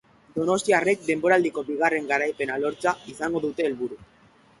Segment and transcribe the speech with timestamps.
[0.35, 4.01] Donostiarrek denboraldiko bigarren garaipena lortzea izango dute helburu.